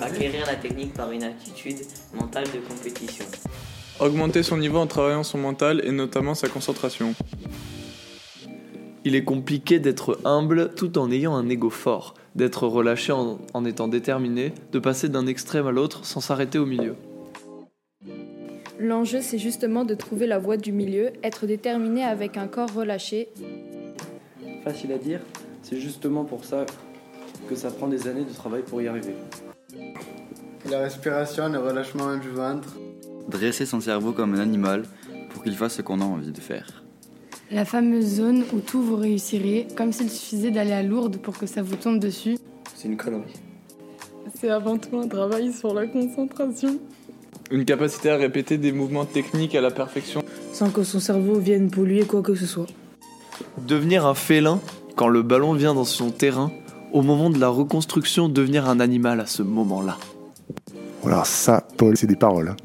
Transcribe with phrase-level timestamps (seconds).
[0.00, 1.78] Acquérir la technique par une attitude
[2.14, 3.24] mentale de compétition.
[4.00, 7.14] Augmenter son niveau en travaillant son mental et notamment sa concentration.
[9.04, 13.64] Il est compliqué d'être humble tout en ayant un ego fort, d'être relâché en, en
[13.64, 16.96] étant déterminé, de passer d'un extrême à l'autre sans s'arrêter au milieu.
[18.80, 23.28] L'enjeu, c'est justement de trouver la voie du milieu, être déterminé avec un corps relâché.
[24.64, 25.20] Facile à dire,
[25.62, 26.66] c'est justement pour ça
[27.48, 29.14] que ça prend des années de travail pour y arriver.
[30.70, 32.68] La respiration, le relâchement même du ventre.
[33.28, 34.84] Dresser son cerveau comme un animal
[35.30, 36.84] pour qu'il fasse ce qu'on a envie de faire.
[37.50, 41.46] La fameuse zone où tout vous réussirez, comme s'il suffisait d'aller à Lourdes pour que
[41.46, 42.38] ça vous tombe dessus.
[42.74, 43.34] C'est une connerie.
[44.34, 46.78] C'est avant tout un travail sur la concentration.
[47.50, 50.24] Une capacité à répéter des mouvements techniques à la perfection.
[50.52, 52.66] Sans que son cerveau vienne polluer quoi que ce soit.
[53.66, 54.60] Devenir un félin
[54.96, 56.50] quand le ballon vient dans son terrain,
[56.94, 59.98] au moment de la reconstruction, devenir un animal à ce moment-là.
[61.02, 62.50] Voilà, ça, Paul, c'est des paroles.
[62.50, 62.56] hein.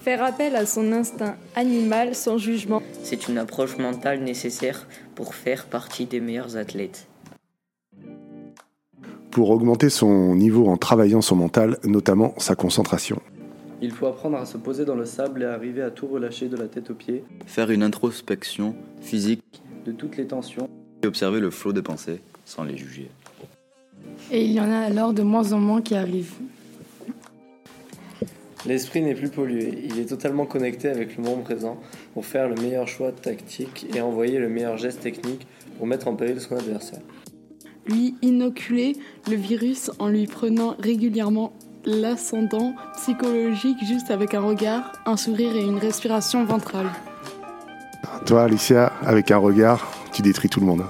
[0.00, 2.82] Faire appel à son instinct animal sans jugement.
[3.04, 7.06] C'est une approche mentale nécessaire pour faire partie des meilleurs athlètes.
[9.30, 13.20] Pour augmenter son niveau en travaillant son mental, notamment sa concentration.
[13.82, 16.56] Il faut apprendre à se poser dans le sable et arriver à tout relâcher de
[16.56, 19.42] la tête aux pieds, Faire une introspection physique
[19.84, 20.68] de toutes les tensions.
[21.02, 23.10] et observer le flot des pensées sans les juger.
[24.30, 26.34] Et il y en a alors de moins en moins qui arrivent.
[28.64, 31.78] L'esprit n'est plus pollué, il est totalement connecté avec le moment présent
[32.14, 35.48] pour faire le meilleur choix tactique et envoyer le meilleur geste technique
[35.78, 37.00] pour mettre en péril son adversaire.
[37.86, 38.94] Lui inoculer
[39.28, 41.52] le virus en lui prenant régulièrement
[41.84, 46.90] l'ascendant psychologique juste avec un regard, un sourire et une respiration ventrale.
[48.26, 50.84] Toi, Alicia, avec un regard, tu détruis tout le monde.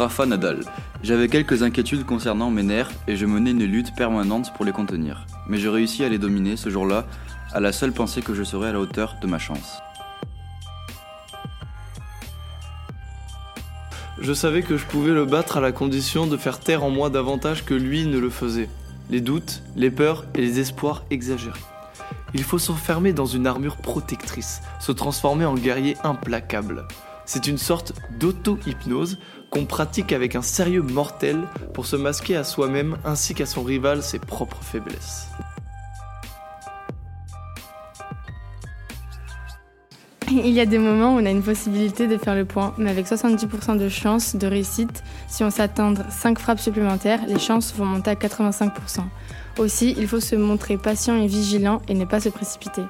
[0.00, 0.60] Rafa Nadal.
[1.02, 5.26] J'avais quelques inquiétudes concernant mes nerfs et je menais une lutte permanente pour les contenir.
[5.46, 7.04] Mais je réussis à les dominer ce jour-là,
[7.52, 9.78] à la seule pensée que je serais à la hauteur de ma chance.
[14.22, 17.10] Je savais que je pouvais le battre à la condition de faire taire en moi
[17.10, 18.70] davantage que lui ne le faisait.
[19.10, 21.60] Les doutes, les peurs et les espoirs exagérés.
[22.32, 26.86] Il faut s'enfermer dans une armure protectrice, se transformer en guerrier implacable.
[27.26, 29.18] C'est une sorte d'auto-hypnose
[29.50, 31.42] qu'on pratique avec un sérieux mortel
[31.74, 35.28] pour se masquer à soi-même ainsi qu'à son rival ses propres faiblesses.
[40.32, 42.88] Il y a des moments où on a une possibilité de faire le point, mais
[42.88, 47.84] avec 70% de chances de réussite, si on s'atteint 5 frappes supplémentaires, les chances vont
[47.84, 48.70] monter à 85%.
[49.58, 52.82] Aussi, il faut se montrer patient et vigilant et ne pas se précipiter.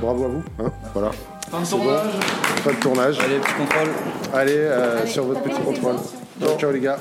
[0.00, 0.42] Bravo à vous.
[0.60, 1.10] hein, voilà.
[1.50, 1.82] Fin de C'est bon.
[1.84, 2.12] tournage.
[2.64, 3.18] Pas de tournage.
[3.20, 3.88] Allez, petit contrôle.
[4.34, 5.96] Allez, euh, sur votre petit contrôle.
[6.40, 6.98] Ciao, ciao les gars.